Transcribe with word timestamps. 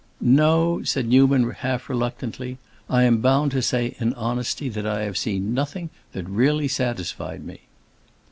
"No," 0.23 0.81
said 0.81 1.07
Newman, 1.07 1.47
half 1.51 1.87
reluctantly, 1.87 2.57
"I 2.89 3.03
am 3.03 3.19
bound 3.21 3.51
to 3.51 3.61
say 3.61 3.95
in 3.99 4.15
honesty 4.15 4.67
that 4.67 4.87
I 4.87 5.03
have 5.03 5.15
seen 5.15 5.53
nothing 5.53 5.91
that 6.13 6.27
really 6.27 6.67
satisfied 6.67 7.45
me." 7.45 7.61